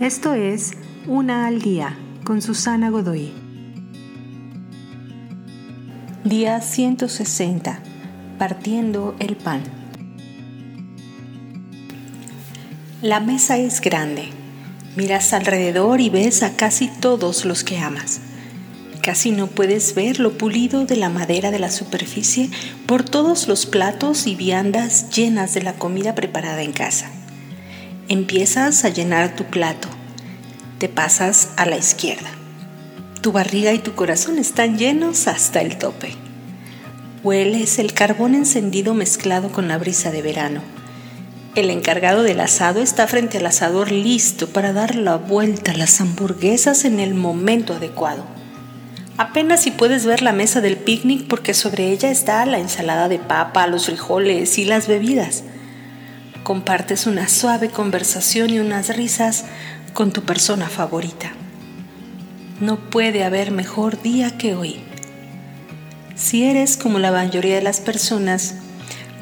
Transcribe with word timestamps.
Esto 0.00 0.34
es 0.34 0.72
Una 1.06 1.46
al 1.46 1.62
Día 1.62 1.96
con 2.22 2.42
Susana 2.42 2.90
Godoy. 2.90 3.32
Día 6.22 6.60
160. 6.60 7.78
Partiendo 8.38 9.16
el 9.20 9.36
pan. 9.36 9.62
La 13.00 13.20
mesa 13.20 13.56
es 13.56 13.80
grande. 13.80 14.28
Miras 14.96 15.32
alrededor 15.32 16.02
y 16.02 16.10
ves 16.10 16.42
a 16.42 16.56
casi 16.56 16.88
todos 16.88 17.46
los 17.46 17.64
que 17.64 17.78
amas. 17.78 18.20
Casi 19.00 19.30
no 19.30 19.46
puedes 19.46 19.94
ver 19.94 20.20
lo 20.20 20.36
pulido 20.36 20.84
de 20.84 20.96
la 20.96 21.08
madera 21.08 21.50
de 21.50 21.58
la 21.58 21.70
superficie 21.70 22.50
por 22.84 23.02
todos 23.02 23.48
los 23.48 23.64
platos 23.64 24.26
y 24.26 24.34
viandas 24.34 25.08
llenas 25.08 25.54
de 25.54 25.62
la 25.62 25.72
comida 25.72 26.14
preparada 26.14 26.60
en 26.60 26.72
casa. 26.72 27.10
Empiezas 28.08 28.84
a 28.84 28.88
llenar 28.88 29.34
tu 29.34 29.42
plato. 29.46 29.88
Te 30.78 30.88
pasas 30.88 31.48
a 31.56 31.66
la 31.66 31.76
izquierda. 31.76 32.30
Tu 33.20 33.32
barriga 33.32 33.72
y 33.72 33.80
tu 33.80 33.96
corazón 33.96 34.38
están 34.38 34.78
llenos 34.78 35.26
hasta 35.26 35.60
el 35.60 35.76
tope. 35.76 36.14
Hueles 37.24 37.80
el 37.80 37.94
carbón 37.94 38.36
encendido 38.36 38.94
mezclado 38.94 39.50
con 39.50 39.66
la 39.66 39.76
brisa 39.76 40.12
de 40.12 40.22
verano. 40.22 40.60
El 41.56 41.68
encargado 41.68 42.22
del 42.22 42.38
asado 42.38 42.80
está 42.80 43.08
frente 43.08 43.38
al 43.38 43.46
asador 43.46 43.90
listo 43.90 44.46
para 44.50 44.72
dar 44.72 44.94
la 44.94 45.16
vuelta 45.16 45.72
a 45.72 45.76
las 45.76 46.00
hamburguesas 46.00 46.84
en 46.84 47.00
el 47.00 47.12
momento 47.14 47.74
adecuado. 47.74 48.24
Apenas 49.16 49.64
si 49.64 49.72
puedes 49.72 50.06
ver 50.06 50.22
la 50.22 50.32
mesa 50.32 50.60
del 50.60 50.76
picnic 50.76 51.26
porque 51.26 51.54
sobre 51.54 51.90
ella 51.90 52.12
está 52.12 52.46
la 52.46 52.60
ensalada 52.60 53.08
de 53.08 53.18
papa, 53.18 53.66
los 53.66 53.86
frijoles 53.86 54.58
y 54.58 54.64
las 54.64 54.86
bebidas 54.86 55.42
compartes 56.46 57.08
una 57.08 57.26
suave 57.26 57.70
conversación 57.70 58.50
y 58.50 58.60
unas 58.60 58.96
risas 58.96 59.46
con 59.94 60.12
tu 60.12 60.22
persona 60.22 60.68
favorita. 60.68 61.32
No 62.60 62.78
puede 62.88 63.24
haber 63.24 63.50
mejor 63.50 64.00
día 64.00 64.38
que 64.38 64.54
hoy. 64.54 64.76
Si 66.14 66.44
eres 66.44 66.76
como 66.76 67.00
la 67.00 67.10
mayoría 67.10 67.56
de 67.56 67.62
las 67.62 67.80
personas, 67.80 68.54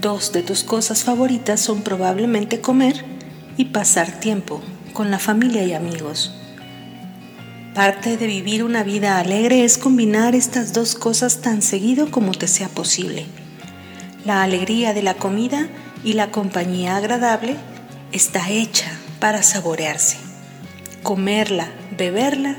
dos 0.03 0.35
de 0.35 0.43
tus 0.43 0.65
cosas 0.65 1.03
favoritas 1.03 1.63
son 1.63 1.81
probablemente 1.81 2.61
comer 2.61 3.07
y 3.57 3.65
pasar 3.65 4.21
tiempo 4.21 4.61
con 4.93 5.11
la 5.11 5.19
familia 5.19 5.65
y 5.65 5.73
amigos. 5.73 6.31
Parte 7.75 8.19
de 8.19 8.27
vivir 8.27 8.63
una 8.63 8.83
vida 8.83 9.19
alegre 9.19 9.65
es 9.65 9.79
combinar 9.79 10.35
estas 10.35 10.75
dos 10.75 10.95
cosas 10.95 11.41
tan 11.41 11.63
seguido 11.63 12.11
como 12.11 12.33
te 12.33 12.49
sea 12.49 12.69
posible. 12.69 13.25
La 14.27 14.43
alegría 14.43 14.93
de 14.93 15.03
la 15.03 15.15
comida 15.15 15.71
y 16.05 16.13
la 16.13 16.31
compañía 16.31 16.97
agradable 16.97 17.57
está 18.13 18.51
hecha 18.51 18.93
para 19.21 19.43
saborearse, 19.43 20.19
comerla, 21.03 21.69
beberla 21.97 22.57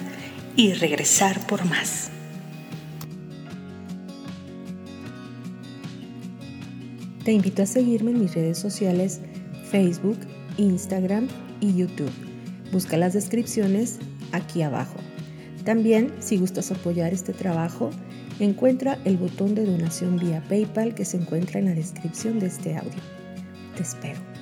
y 0.55 0.73
regresar 0.73 1.45
por 1.45 1.63
más. 1.65 2.09
Te 7.23 7.31
invito 7.31 7.63
a 7.63 7.65
seguirme 7.65 8.11
en 8.11 8.19
mis 8.19 8.33
redes 8.33 8.57
sociales 8.57 9.21
Facebook, 9.69 10.17
Instagram 10.57 11.27
y 11.59 11.75
YouTube. 11.75 12.11
Busca 12.71 12.97
las 12.97 13.13
descripciones 13.13 13.99
aquí 14.31 14.61
abajo. 14.61 14.97
También, 15.63 16.13
si 16.19 16.37
gustas 16.37 16.71
apoyar 16.71 17.13
este 17.13 17.33
trabajo, 17.33 17.89
encuentra 18.39 18.99
el 19.05 19.17
botón 19.17 19.55
de 19.55 19.65
donación 19.65 20.17
vía 20.17 20.43
PayPal 20.47 20.93
que 20.93 21.05
se 21.05 21.17
encuentra 21.17 21.59
en 21.59 21.65
la 21.65 21.73
descripción 21.73 22.39
de 22.39 22.47
este 22.47 22.75
audio. 22.75 23.24
Te 23.75 23.83
espero. 23.83 24.34